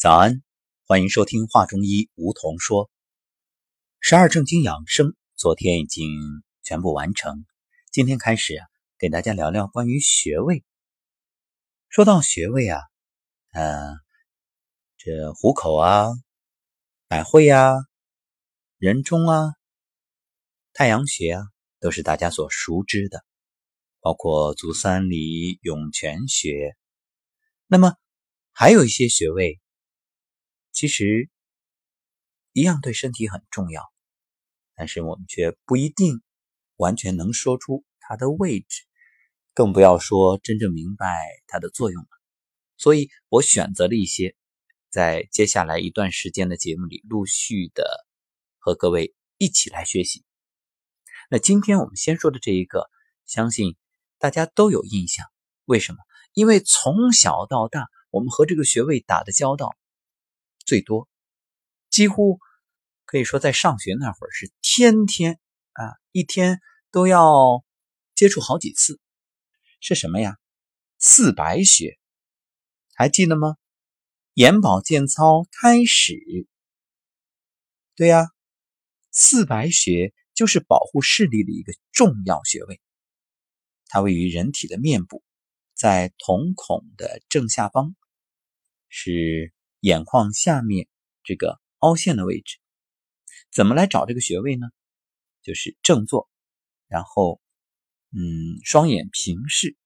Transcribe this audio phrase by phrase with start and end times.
[0.00, 0.44] 早安，
[0.86, 2.88] 欢迎收听《话中医》，梧桐说。
[3.98, 6.08] 十二正经养生，昨天已经
[6.62, 7.44] 全部完成。
[7.90, 8.66] 今天开始啊，
[8.96, 10.62] 给大家聊聊关于穴位。
[11.88, 12.80] 说到穴位啊，
[13.50, 13.96] 呃，
[14.98, 16.10] 这虎口啊、
[17.08, 17.74] 百会啊、
[18.76, 19.54] 人中啊、
[20.74, 21.42] 太阳穴啊，
[21.80, 23.24] 都是大家所熟知的，
[23.98, 26.76] 包括足三里、涌泉穴。
[27.66, 27.96] 那么
[28.52, 29.60] 还有一些穴位。
[30.78, 31.28] 其实
[32.52, 33.82] 一样对身体很重要，
[34.76, 36.22] 但是我们却不一定
[36.76, 38.84] 完全能说出它的位置，
[39.54, 42.08] 更不要说真正明白它的作用了。
[42.76, 44.36] 所以我选择了一些，
[44.88, 48.06] 在接下来一段时间的节目里陆续的
[48.60, 50.24] 和各位一起来学习。
[51.28, 52.88] 那今天我们先说的这一个，
[53.26, 53.74] 相信
[54.20, 55.26] 大家都有印象。
[55.64, 55.98] 为什么？
[56.34, 59.76] 因为从小到大，我们和这个穴位打的交道。
[60.68, 61.08] 最多，
[61.88, 62.38] 几乎
[63.06, 65.40] 可以说在上学那会儿是天天
[65.72, 67.64] 啊，一天都要
[68.14, 69.00] 接触好几次。
[69.80, 70.36] 是什么呀？
[70.98, 71.98] 四白穴，
[72.94, 73.56] 还记得吗？
[74.34, 76.46] 眼保健操开始。
[77.96, 78.26] 对呀，
[79.10, 82.78] 四白穴就是保护视力的一个重要穴位，
[83.86, 85.22] 它位于人体的面部，
[85.72, 87.94] 在瞳孔的正下方，
[88.90, 89.54] 是。
[89.80, 90.88] 眼眶下面
[91.22, 92.58] 这个凹陷的位置，
[93.52, 94.68] 怎么来找这个穴位呢？
[95.42, 96.28] 就是正坐，
[96.88, 97.40] 然后，
[98.10, 99.76] 嗯，双眼平视，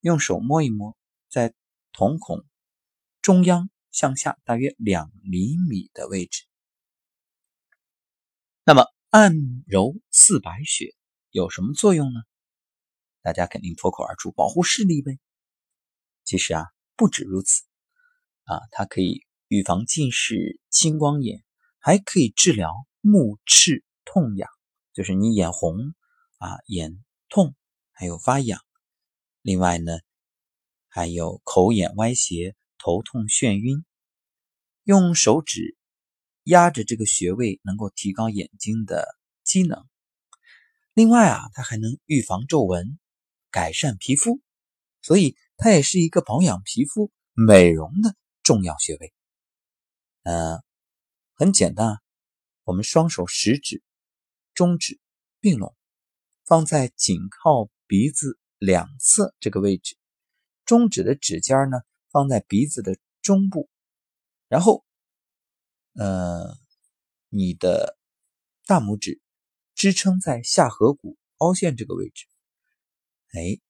[0.00, 0.96] 用手摸一摸，
[1.28, 1.54] 在
[1.92, 2.44] 瞳孔
[3.22, 6.44] 中央向下大约两厘米的位置。
[8.64, 9.34] 那么按
[9.66, 10.94] 揉四白穴
[11.30, 12.20] 有什么作用呢？
[13.22, 15.18] 大家肯定脱口而出，保护视力呗。
[16.24, 17.64] 其实啊，不止如此。
[18.48, 21.44] 啊，它可以预防近视、青光眼，
[21.78, 24.48] 还可以治疗目赤痛痒，
[24.94, 25.94] 就是你眼红
[26.38, 27.54] 啊、眼痛，
[27.92, 28.58] 还有发痒。
[29.42, 29.98] 另外呢，
[30.88, 33.84] 还有口眼歪斜、头痛眩晕。
[34.82, 35.76] 用手指
[36.44, 39.06] 压着这个穴位，能够提高眼睛的
[39.44, 39.86] 机能。
[40.94, 42.98] 另外啊，它还能预防皱纹，
[43.50, 44.40] 改善皮肤，
[45.02, 48.16] 所以它也是一个保养皮肤、美容的。
[48.48, 49.12] 重要穴位，
[50.22, 50.64] 呃，
[51.34, 52.00] 很简单，
[52.62, 53.82] 我们双手食指、
[54.54, 54.98] 中指
[55.38, 55.76] 并拢，
[56.46, 59.98] 放在紧靠鼻子两侧这个位置，
[60.64, 63.68] 中指的指尖呢放在鼻子的中部，
[64.48, 64.82] 然后，
[65.92, 66.56] 呃，
[67.28, 67.98] 你的
[68.64, 69.20] 大拇指
[69.74, 72.24] 支撑在下颌骨凹陷这个位置，
[73.34, 73.60] 哎，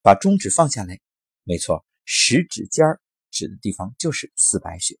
[0.00, 1.00] 把中指放下来，
[1.42, 3.00] 没错，食指尖儿。
[3.30, 4.98] 指的地方就是四白穴，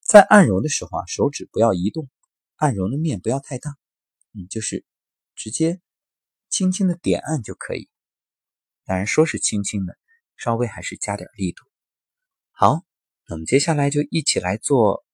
[0.00, 2.08] 在按揉的时候啊，手指不要移动，
[2.56, 3.76] 按揉的面不要太大，
[4.30, 4.84] 你就是
[5.34, 5.80] 直接
[6.48, 7.88] 轻轻的点按就可以。
[8.84, 9.96] 当然说是轻轻的，
[10.36, 11.64] 稍微还是加点力度。
[12.50, 12.84] 好，
[13.28, 15.04] 那么接下来就一起来做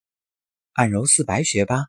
[0.73, 1.87] 按揉四白穴吧。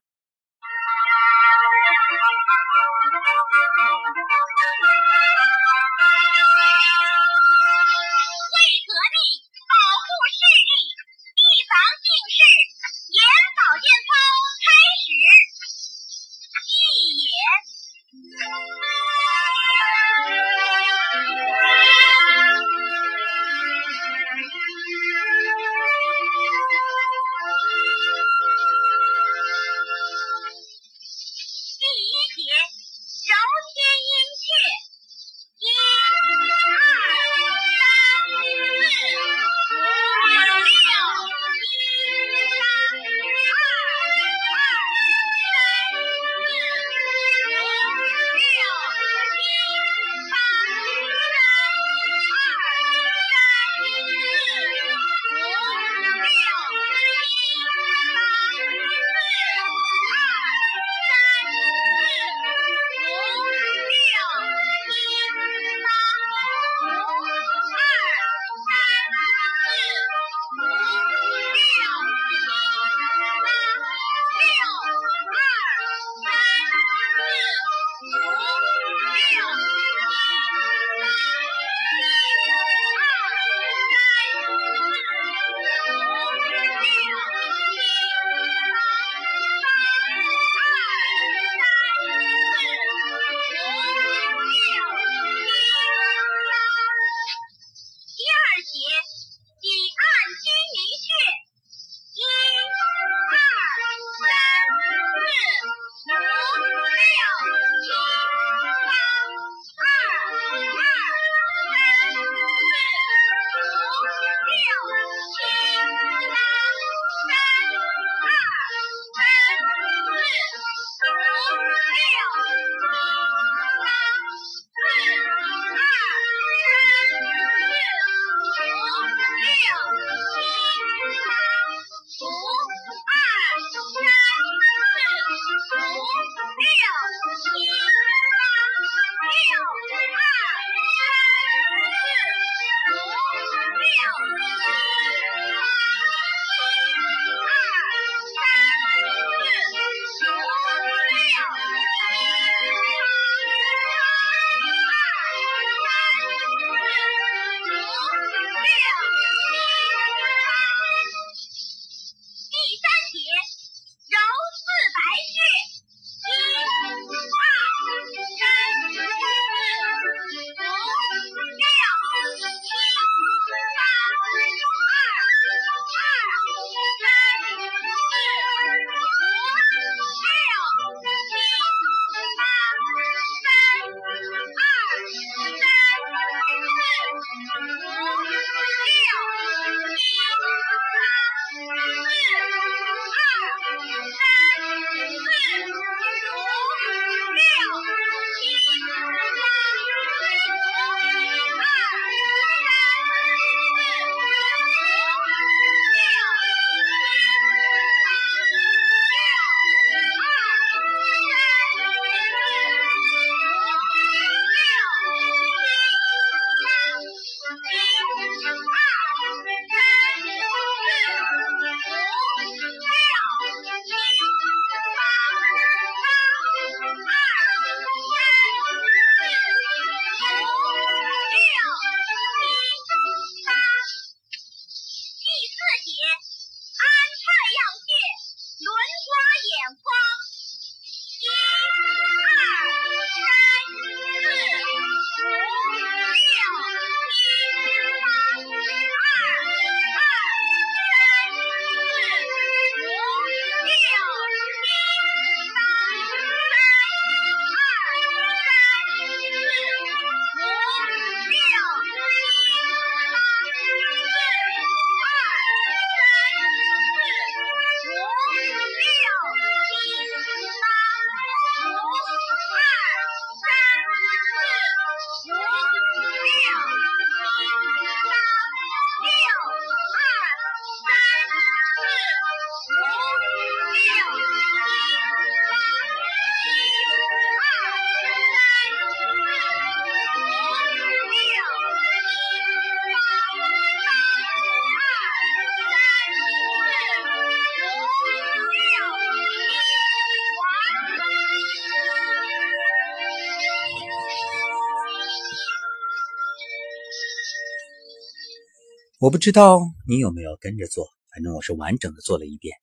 [309.02, 309.58] 我不知道
[309.88, 312.56] 你有没有跟着做，反正我是完整的做了一遍。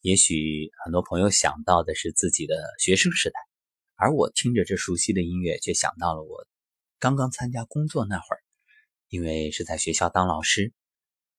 [0.00, 3.40] 也许很多朋友想到的是自己的学生时代，
[3.96, 6.46] 而我听着这熟悉的音乐，却想到了我
[7.00, 8.38] 刚刚参加工作那会儿，
[9.08, 10.72] 因为是在学校当老师，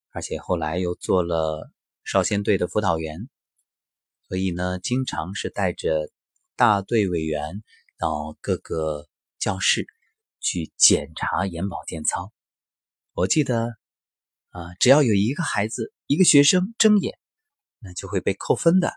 [0.10, 1.72] 而且后来又做了
[2.03, 3.30] 少先队的辅导员，
[4.27, 6.12] 所以呢，经常是带着
[6.58, 7.63] 大队委员
[7.98, 9.08] 到各个
[9.39, 9.88] 教室
[10.41, 12.34] 去检查眼保健操。
[13.13, 13.80] 我记得。
[14.51, 17.17] 啊，只要有一个孩子、一个学生睁眼，
[17.79, 18.93] 那就会被扣分的，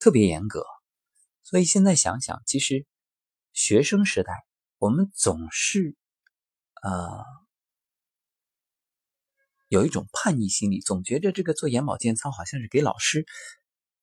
[0.00, 0.64] 特别严格。
[1.44, 2.84] 所以现在想想，其实
[3.52, 4.44] 学生时代
[4.78, 5.96] 我们总是
[6.82, 7.24] 呃
[9.68, 13.24] 有一种叛逆心理，总觉着这个做眼保健操好像是给老师、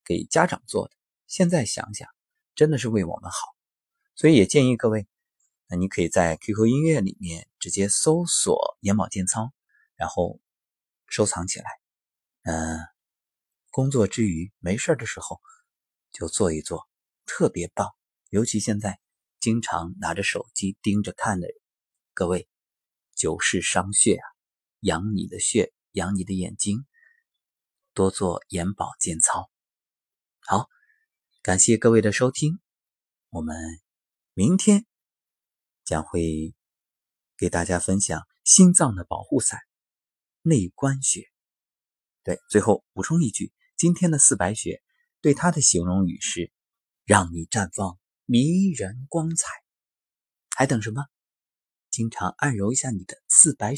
[0.06, 0.96] 给家长做的。
[1.28, 2.08] 现在想想，
[2.56, 3.38] 真的是为我们好。
[4.16, 5.10] 所以也建议各位，
[5.68, 9.52] 那你可以在 QQ 音乐里面直接搜索“眼保健操”，
[9.98, 10.40] 然后。
[11.10, 11.66] 收藏起来，
[12.44, 12.80] 嗯，
[13.72, 15.42] 工作之余没事的时候
[16.12, 16.88] 就做一做，
[17.26, 17.90] 特别棒。
[18.30, 19.00] 尤其现在
[19.40, 21.48] 经常拿着手机盯着看的
[22.14, 22.48] 各位，
[23.16, 24.26] 久视伤血啊，
[24.82, 26.86] 养你的血，养你的眼睛，
[27.94, 29.50] 多做眼保健操。
[30.42, 30.70] 好，
[31.42, 32.60] 感谢各位的收听，
[33.30, 33.56] 我们
[34.34, 34.86] 明天
[35.84, 36.54] 将会
[37.36, 39.60] 给大家分享心脏的保护伞。
[40.42, 41.30] 内关穴，
[42.24, 44.82] 对，最后补充一句，今天的四白穴
[45.22, 46.52] 对它的形容语是
[47.06, 49.52] “让你绽放迷人光彩”，
[50.56, 51.06] 还等什么？
[51.90, 53.78] 经常按揉一下你的四白穴。